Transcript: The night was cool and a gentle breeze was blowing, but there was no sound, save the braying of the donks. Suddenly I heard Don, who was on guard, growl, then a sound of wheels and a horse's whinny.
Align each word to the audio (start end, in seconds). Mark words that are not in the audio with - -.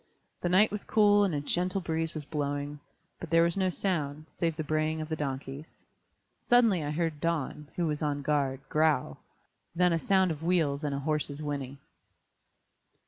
The 0.41 0.49
night 0.49 0.71
was 0.71 0.83
cool 0.83 1.23
and 1.23 1.35
a 1.35 1.41
gentle 1.41 1.79
breeze 1.79 2.15
was 2.15 2.25
blowing, 2.25 2.79
but 3.19 3.29
there 3.29 3.43
was 3.43 3.55
no 3.55 3.69
sound, 3.69 4.25
save 4.35 4.55
the 4.55 4.63
braying 4.63 4.99
of 4.99 5.09
the 5.09 5.15
donks. 5.15 5.85
Suddenly 6.41 6.83
I 6.83 6.89
heard 6.89 7.21
Don, 7.21 7.67
who 7.75 7.85
was 7.85 8.01
on 8.01 8.23
guard, 8.23 8.61
growl, 8.67 9.19
then 9.75 9.93
a 9.93 9.99
sound 9.99 10.31
of 10.31 10.41
wheels 10.41 10.83
and 10.83 10.95
a 10.95 10.99
horse's 11.01 11.43
whinny. 11.43 11.77